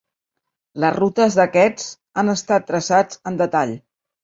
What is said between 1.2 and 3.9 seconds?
d'aquests han estat traçats en detall.